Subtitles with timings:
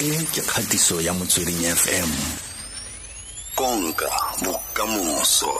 [0.00, 2.08] e ke kgatiso ya motsweding fm
[3.54, 4.08] konka
[4.40, 5.52] bokamoso.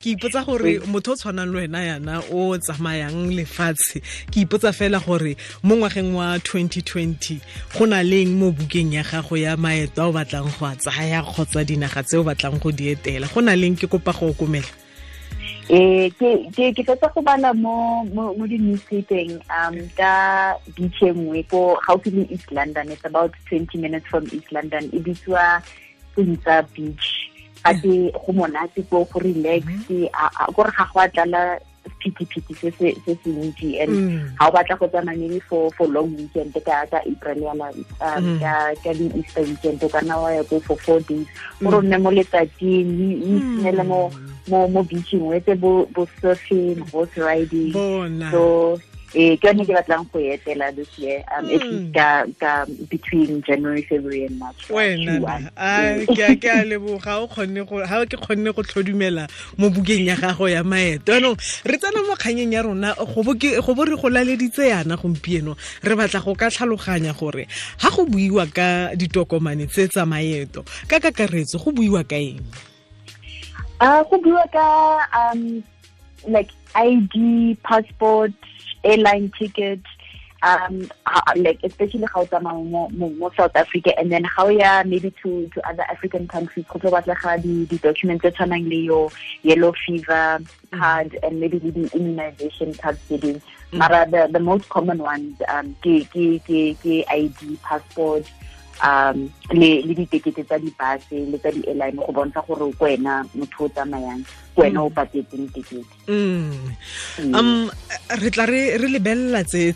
[0.00, 4.04] Ke ipotsa gore motho o tshwanang le wena yana o tsamayang lefatshe.
[4.30, 7.40] Ke ipotsa fela gore mo ngwageng wa 2020
[7.72, 11.24] go na leng mo bukeng ya gago ya maeto a o batlang go a tsaya
[11.24, 13.32] kgotsa dinaga tse o batlang go di etela.
[13.32, 14.79] Go na leng ke kopa go okomela
[15.70, 20.12] eh ke fetsa go bala mo mo di newspapereng um ka
[20.74, 22.90] beach engwe ko gaufi le East London.
[22.90, 24.90] It's about 20 minutes from East London.
[24.90, 25.62] E bitswa
[26.10, 27.30] Punta Beach.
[27.62, 29.62] Ga ke go monate ko go relax
[30.50, 31.42] kore ga go a tlala
[32.00, 32.68] phiti-phiti se
[33.06, 33.94] se ntsi and
[34.34, 38.24] ga o batla go tsama maybe for for long weekend ka ka April ya um
[38.42, 41.30] ka ka di Easter weekend ka kana wa ko for four days.
[41.62, 42.90] Gore o nne mo letsatsing
[43.22, 44.10] o itsenele mo
[44.48, 47.72] mo mo beaching o etse bo bo surfing horse riding.
[48.30, 48.78] So
[49.10, 52.52] eh ke yone ke batlang go etela this year um at least ka ka
[52.86, 54.70] between January February and March.
[54.70, 57.18] Wena a ke ke a leboga.
[57.18, 59.26] O khonne go ha ke khonne go tlhodumela
[59.58, 61.10] mo bukeng ya gago ya maeto.
[61.10, 61.34] Anong
[61.66, 65.58] re tsena mo kganyeng ya rona go bo go bo re go laleditse yana gompieno.
[65.82, 67.50] Re batla go ka tlhaloganya gore
[67.82, 72.38] ha go buiwa ka ditokomane tse tsa maeto ka kakaretso go buiwa ka eng
[73.80, 75.64] Uh, go bua ka um
[76.28, 78.32] like ID, passport,
[78.84, 79.80] airline ticket,
[80.42, 85.48] um uh, like especially how mo, mo South Africa and then how ya maybe to
[85.52, 89.10] to other African countries go batlega di di documents tse tshwanang le yo
[89.42, 90.40] yellow fever
[90.72, 93.40] card and maybe the immunization card tse
[93.72, 98.24] mara the the most common ones um ke ke ke ke ID passport
[98.82, 103.64] um le le ditekete tsa dibase le tsa di-airline go bontsha gore ko wena motho
[103.64, 104.22] o tsamayang
[104.56, 107.70] wena o patetseng tekete um
[108.20, 109.72] re tla re lebelela tse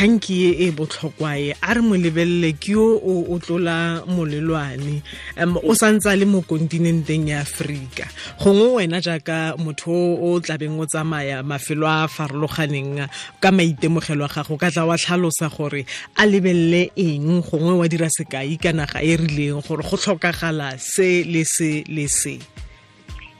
[0.00, 5.02] kganki e e a re mo lebelele ke yo o tlola molelwane.
[5.36, 8.08] Um o santse le mo kontinenteng ya aforika
[8.40, 13.06] gongwe wena jaaka motho o tlabeng o tsamaya mafelo a a farologaneng
[13.40, 15.84] ka maitemogelo a gago ka tla wa tlhalosa gore
[16.16, 17.42] a lebelele eng?
[17.42, 22.08] Gongwe wa dira sekai ka naga e rileng gore go tlhokagala se le se le
[22.08, 22.38] se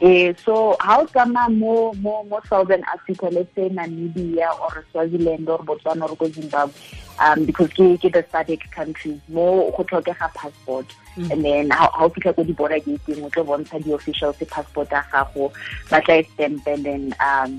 [0.01, 5.59] eh so how kama mo mo mo southern africa let's say namibia or swaziland or
[5.59, 6.73] botswana or zimbabwe
[7.21, 11.29] um because ke ke the SADC countries mo go tlhokega passport mm.
[11.31, 14.49] and then how how fitla go di border gate mo tlo bontsha di official se
[14.49, 15.53] passport ya gago
[15.93, 17.53] ba tla stamp and then um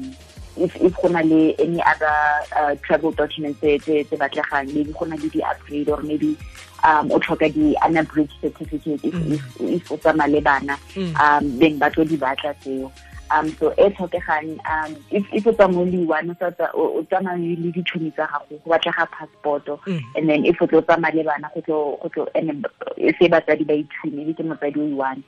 [0.57, 2.15] if if gona le any other
[2.55, 6.37] uh, travel documents tse tse batlegang maybe go na le di upgrade or maybe
[6.83, 10.77] um o tlhoka di unabridged certificate if if if o tsamaya le bana
[11.21, 12.91] um then ba tlo di batla tseo.
[13.31, 16.35] Um so e tlhokegang um if if o tsamaya le one
[16.73, 19.69] o tsamaya le ditšhomi tsa gago go batlega passport
[20.15, 22.67] and then if o tlo tsamaya le bana go tlo and
[22.97, 25.23] e se batsadi ba ithume le ke motsadi o one.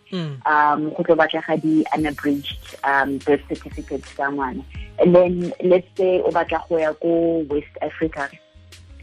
[0.45, 4.63] Um go tlo batlega di unabridged um birth certificate tsa ngwana
[4.99, 8.29] and then let's say o batla go ya ko west africa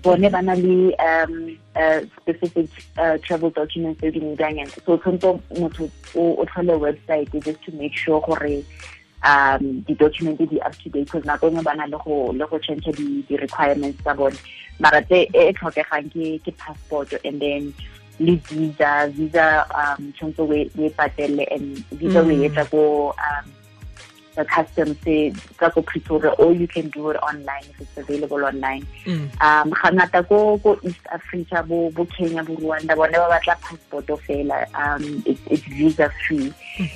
[0.03, 5.29] bone ba na le um uh, specific uh, travel documents tse di ntsang so tshwanetse
[5.61, 8.65] motho o tlhole website just to make sure gore
[9.23, 12.59] um di-document di up to date because nako nngwe ba na le go le go
[12.59, 14.37] change di di requirements tsa bone.
[14.81, 17.75] Mara tse e tlhokegang ke ke passport and then
[18.19, 19.13] le visa.
[19.13, 23.45] Visa um tshwanetse o e patele and visa o e etsa ko um
[24.37, 28.87] the customs say go Pretoria or you can do it online if it's available online
[29.05, 29.27] mm.
[29.43, 33.59] um ga ngata ko ko East Africa bo bo Kenya bo Rwanda bone ba batla
[33.61, 36.91] passport fela um it's, it's visa free mm.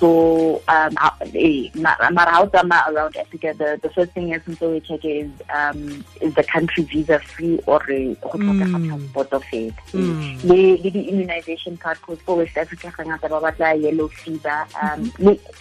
[0.00, 0.96] So um
[1.36, 2.48] eh mara how
[2.88, 6.84] around Africa the the first thing is so we check is um is the country
[6.84, 7.78] visa free or
[8.24, 13.04] go tlhoka passport of it le le di immunization card cause for West Africa ga
[13.04, 15.12] ngata ba batla yellow fever um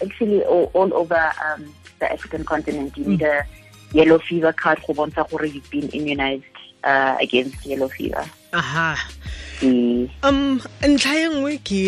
[0.02, 1.68] actually all, all over um
[2.00, 3.44] the African continent you need a
[3.92, 8.24] yellow fever card go bontsha gore you've been immunized uh, against yellow fever
[8.54, 8.98] aha.
[9.62, 11.79] Um ntlha e nngwe ke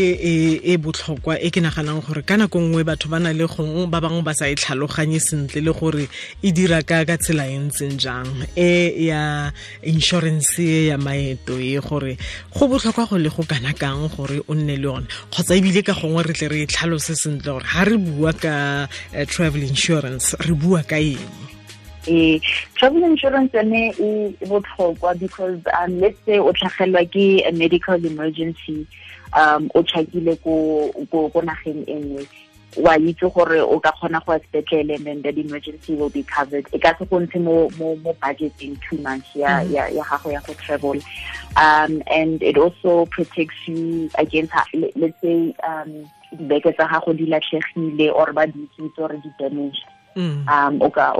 [0.59, 4.03] e botlhokwa e ke naganang gore ka nako nngwe batho ba na le gongwe ba
[4.03, 6.05] bangwe ba sa e tlhaloganye sentle le gore
[6.43, 8.27] e dira ka ka tsela e ntseng jang.
[8.59, 9.51] E ya
[9.87, 12.17] insurance ya maeto e gore
[12.51, 15.07] go botlhokwa go le go kana kang gore o nne le yone.
[15.31, 18.87] Kgotsa ebile ka gongwe re tle re tlhalose sentle gore ga re bua ka
[19.31, 21.50] travel insurance re bua ka eng
[22.07, 22.39] eh
[22.75, 28.87] travel insurance yone e botlhokwa because um let's say o tlhagelwa ke a medical emergency
[29.37, 32.25] um o tšhakile ko ko nageng e nngwe
[32.77, 36.65] wa itse gore o ka kgona go sepetlele and then that emergency will be covered.
[36.71, 39.71] E ka se go ntshe mo mo mo budgeting too much ya Mhm.
[39.75, 40.95] ya ya gago ya go travel.
[41.59, 44.53] Um and it also protects you against
[44.95, 49.83] let's say um dibeke tsa gago di latlhegile or ba di utswitse or di damaged
[50.15, 50.43] Mm.
[50.49, 51.15] um o ka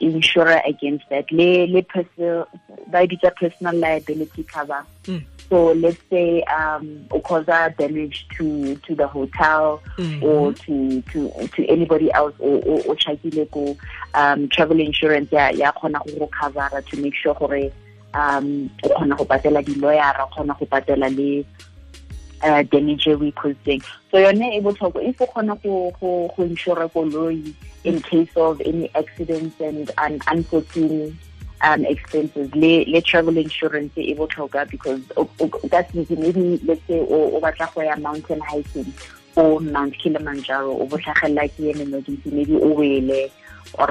[0.00, 2.46] insure against that le le personal
[2.86, 5.24] ba bitsa personal liability cover Mm.
[5.48, 10.22] so let's say um o causa damage to to the hotel Mhm.
[10.22, 13.76] or to to to anybody else o o chakile ko
[14.14, 17.72] um travel insurance ya ya khona go go cover to make sure gore
[18.14, 21.44] um o khona go patela di lawyer o khona go patela le
[22.42, 26.86] uh, damage we causing so yone e botlhokwa if o kgona go go go insure
[26.88, 27.52] koloi
[27.84, 31.16] in case of any accidents and un unforeseen
[31.62, 37.00] um expenses le le travel insurance e botlhokwa because o- o- that's maybe let's say
[37.00, 38.92] o o batla go ya mountain hiking
[39.36, 43.30] o Mount Kilimanjaro o botlhagelela ke an emergency maybe o wele
[43.78, 43.90] or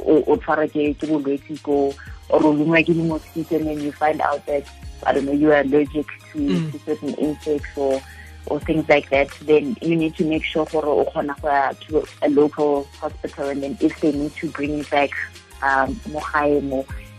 [0.00, 1.94] o tshwara ke ke bolwetse ko
[2.30, 4.64] or o lungwa ke di-mosquito and then you find out that
[5.06, 6.72] I don't know you are allergic to, Mm.
[6.72, 8.00] to certain insects or
[8.46, 10.84] or things like that then you need to make sure for
[11.80, 15.10] to a local hospital and then if they need to bring you back
[15.62, 15.98] um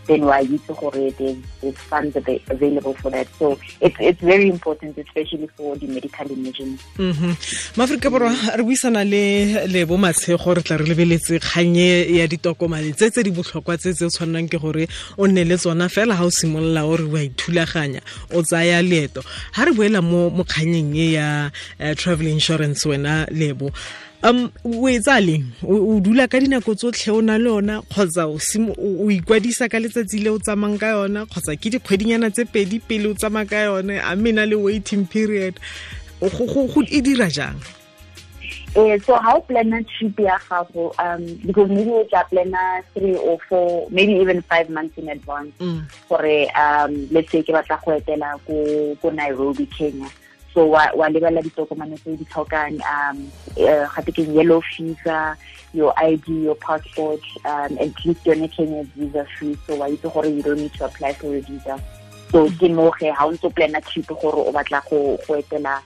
[0.06, 3.26] then wa itse gore there's, funds ava- available for that.
[3.38, 6.84] So it's it's very important especially for the medical emergency.
[6.98, 7.36] Mhm.
[7.76, 12.92] maaforika borwa re buisana le le bo matshego re tla re lebeletse kganye ya ditokomane
[12.94, 14.88] tse tse di botlhokwa tse tse tshwanang ke gore
[15.18, 15.88] o nne le tsona.
[15.88, 18.00] Fela ga o simolola o re wa ithulaganya
[18.32, 19.22] o tsaya leeto.
[19.54, 21.50] Ga re boela mo mo kganyeng e ya
[21.80, 23.70] uh, travel insurance wena lebo
[24.22, 28.26] um o e tsa leng o dula ka dinako tsotlhe o na le ona kgotsa
[28.26, 33.12] o ikwadisa ka letsatsi le o tsamayng ka yona kgotsa ke dikgwedinyana tse pedi pele
[33.12, 35.60] o tsamaya ka yone a mena le waiting period.
[36.20, 37.60] Go e dira jang?
[38.74, 43.38] Uh, so how planner trip ya gago um because maybe o tla planner three or
[43.48, 45.52] four maybe even five months in advance.
[45.58, 45.84] Mm.
[46.08, 48.36] gore um let's say ke batla go etela
[49.00, 50.08] ko Nairobi Kenya
[50.56, 53.28] so wa wa lebala ditokomane tse di tlhokang um
[53.60, 55.36] uh, gape ke yellow visa
[55.76, 59.52] your ID your passport um and at least yone Kenya visa free.
[59.68, 61.76] So wa itse gore you don't need to apply for a visa.
[62.32, 65.36] So ke mo ge ha o ntse o planner trip gore o batla go go
[65.36, 65.76] etela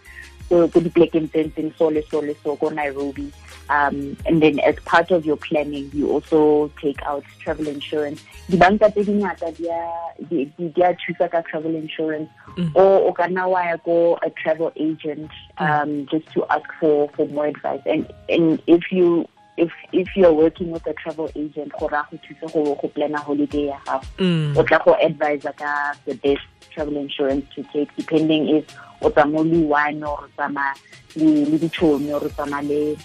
[0.46, 3.26] ko diplekeng tse so le so le so ko Nairobi
[3.70, 8.20] um and then as part of your planning you also take out travel insurance.
[8.50, 12.28] Dibanka tse dingata di a- a thusa ka travel insurance.
[12.56, 12.72] Mm.
[12.74, 17.08] or o ka nna wa ya ko a travel agent um just to ask for
[17.16, 17.80] for more advice.
[17.86, 19.26] And and if you
[19.56, 23.18] if if you're working with a travel agent go ra go thusa go go plana
[23.20, 24.04] holiday ya gago.
[24.18, 24.56] Mm.
[24.58, 26.42] o tla go advisor ka the best
[26.74, 28.64] travel insurance to take depending if
[29.02, 30.74] o tsamaya le one or o tsamaya
[31.16, 32.96] le le ditšhomi or o tsamaya le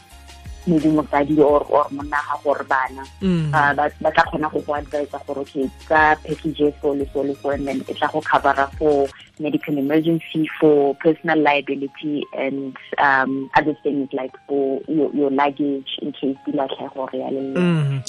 [0.68, 3.50] le dimosadi or or monna ga gore bana Mm.
[3.54, 7.34] Ah, ba tla kgona go go advisa gore okay ka packages so le so le
[7.42, 9.08] so and then e tla go covera for
[9.40, 16.12] medical emergency for personal liability and um other things like for your, your luggage in
[16.12, 18.02] case di latlhe gore ya lelele Mm.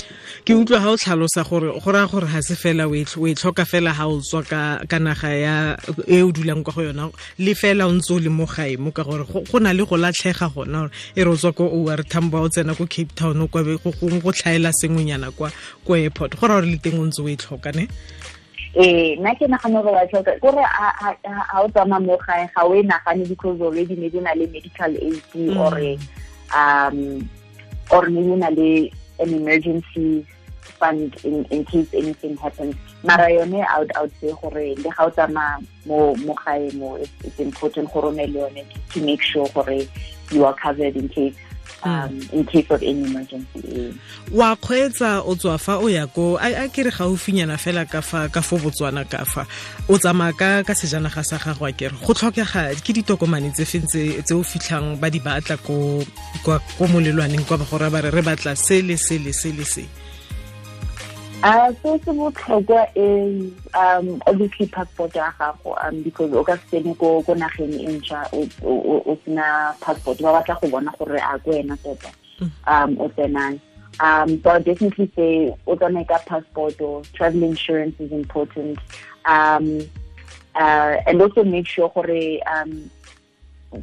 [0.44, 3.34] ke utlwa ga o tlhalosa gore go raya gore ga se fela o e e
[3.34, 4.42] tlhoka fela ga o tswa
[4.88, 5.76] ka naga ya
[6.06, 8.90] e o dulang kwa go yona le fela o ntse o le mo gae mo
[8.90, 12.02] ka gore go na le go latlhega gona e re o tswa ko o r
[12.04, 15.50] tambo o tsena ko cape town o kwabe go tlhaela sengwenyana kwa
[15.96, 16.36] airport.
[16.38, 17.88] Go raya gore le teng o ntse o e tlhoka ne
[18.76, 22.74] eh nna ke nagana gore wa tlhoka kore ha o tsamaya mo gae ga o
[22.76, 25.56] e nagane because already maybe o na le medical aid Mm.
[25.56, 25.76] or
[26.52, 27.28] um
[27.90, 30.26] or maybe o na le an emergency
[30.76, 34.90] fund in, in case anything happens mara yone I would, I would say gore le
[34.92, 38.62] ga o tsamaya mo mo gae mo it's, it's important gore o ne le yone
[38.92, 39.88] to make sure gore
[40.30, 41.34] you are covered in case
[41.84, 42.66] um, in case
[44.32, 48.28] wa kgweetsa o tswa fa o ya ko a ke re gaufinyana fela ka fa
[48.28, 49.46] ka fo botswana ka fa.
[49.88, 53.86] O tsamaya ka ka sejanaga sa gago a kere go tlhokega ke ditokomane tse feng
[53.86, 56.02] tse o fitlhang ba di batla ko
[56.90, 60.05] molelwaneng kwa bagora ba re re batla se le se le se le se
[61.46, 66.82] Uh, so se botlhokwa is um obviously passport ya gago um because o ka se
[66.82, 71.50] tsene ko nageng e ntšha o- sena passport ba batla go bona gore a ko
[71.54, 72.10] wena tota
[72.66, 73.60] um o tsenang.
[74.02, 78.78] Um so I'll definitely say o tsamaye ka passport or travel insurance is important.
[79.24, 79.86] Um
[80.58, 82.90] uh and also make sure gore um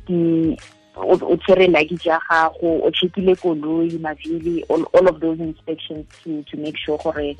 [0.04, 0.58] di
[0.96, 6.44] o tshwere luggage ya gago o checkile koloi mavili all, all of those inspections to
[6.44, 7.36] to make sure gore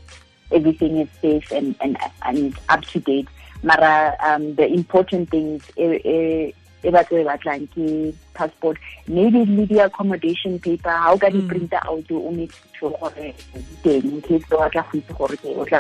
[0.52, 3.28] everything is safe and and and up to date.
[3.64, 8.78] Mara um the important things e e e ba e batlang ke passport.
[9.08, 10.92] Maybe le di-accommodation paper.
[10.92, 13.34] Ha o ka di-printer out o make sure gore
[13.84, 15.80] teng in case o batla go itse gore o tla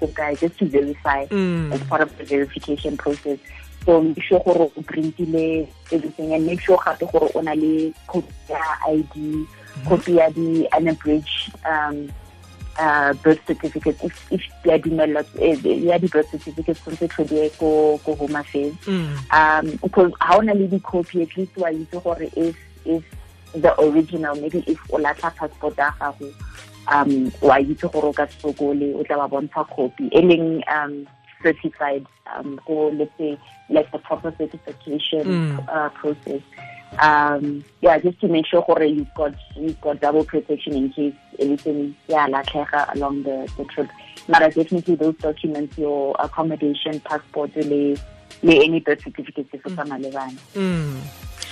[0.00, 1.26] go kae just to verify
[1.72, 3.38] as part of the verification process
[3.84, 7.92] so make sure gore o printile everything and make sure gape gore o na le
[8.06, 9.46] copy ya id
[9.88, 12.08] copy ya di-unabridged um
[12.78, 13.98] uh, birth certificate.
[14.02, 18.74] If, if ya dumela ya di-birth certificate tshwanetse tlhodiwe ko home affairs.
[19.30, 23.04] Um because ha o na le di-copy at least wa itse gore if if
[23.54, 26.32] the original maybe if o latlha passport ya gago
[26.90, 30.08] um wa itse gore o ka sokole o tla ba bontsha copy.
[30.10, 31.06] E leng um
[31.44, 35.68] certified um go let's say like the proper certification Mm.
[35.68, 36.40] uh, process
[37.02, 41.14] um yeah just to make sure gore you've got you've got double protection in case
[41.38, 43.88] anything yeah latlhega along the, the trip
[44.28, 47.96] mara definitely those documents your accommodation passport le
[48.48, 51.00] le any birth certificate se sa malebana Mm.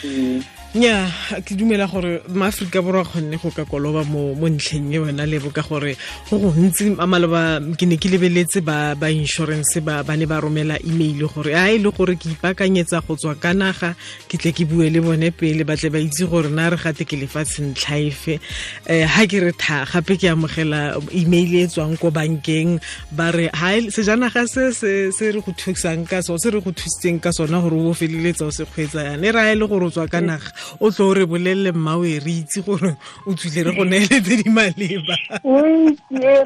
[0.02, 0.44] Mm.
[0.74, 1.04] Nya
[1.44, 5.60] ke dumela gore maaforika borwa kgonne go ka koloba mo ntlheng e wena lebo ka
[5.60, 6.00] gore
[6.30, 11.28] go gontsi a maloba ke ne ke lebeletse ba insurance ba ne ba romela email
[11.28, 13.92] gore a e le gore ke ipaakanyetsa go tswa ka naga
[14.24, 17.04] ke tle ke bue le bone pele ba tle ba itse gore na re gate
[17.04, 18.00] ke lefatshe ntlha
[18.32, 22.80] um ga ke re tha gape ke amogela email e tswang ko bankeng
[23.12, 27.20] ba re e- sejanaga se se re go thusang ka so se re go thusitseng
[27.20, 29.92] ka sona gore o feleletsa o se kgweetsa yane e raya e le gore o
[29.92, 33.76] tswa ka naga o tlo re bolelele mmao e re itse gore o tswile re
[33.76, 35.16] go neeletse di maleba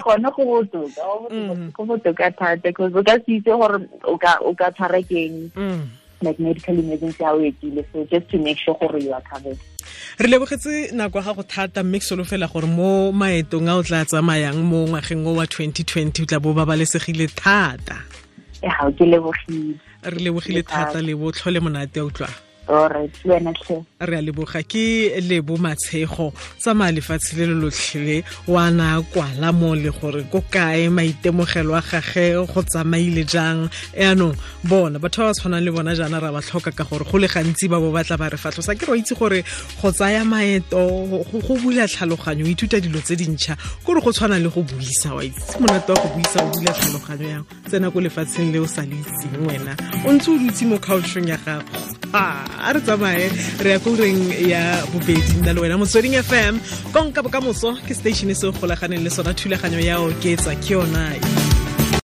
[0.05, 1.03] gone go botoka
[1.77, 5.51] go botoka- thata because o ka se itse gore o ka o tshwara keng
[6.23, 9.59] like medical emergency ha o etsile so just to make sure gore you are covered
[10.19, 14.05] re lebogetse nako ya gago thata mme ke solofela gore mo maetong a o tla
[14.05, 18.01] tsamayang mo ngwageng o wa 2020 o tla bo babalesegile thata
[18.97, 22.29] ke lebogile re lebogile thata lebo tlhole monate a
[22.69, 26.33] alright le wena tlhe re a leboga ke lebo matshego
[26.67, 33.71] le wa na kwala mo le gore ko kae maitemogelo a gage go tsamaile jang.
[33.97, 37.27] Yaanong bona batho ba ba tshwanang le bona jaana ba tlhoka ka gore go le
[37.27, 39.43] gantsi ba bo batla ba re fatlhosa ke re itse gore
[39.81, 43.57] go tsaya maeto go bula tlhaloganyo o ithuta dilo tse dintšha.
[43.83, 47.91] Kore go tshwana le go buisa wa itse monate wa go buisa bula tlhaloganyo tsena
[47.91, 49.73] ko lefatsheng le o sa le itseng wena
[50.05, 51.65] o ntse o dutse mo ya gago.
[52.13, 53.29] A re tsamaye
[53.65, 56.59] re ya ko ya bobedi nna le wena motsweding fm
[56.93, 61.46] konka bokamoso ke station se o golaganeng le sona thulaganyo ya oketsa ke yona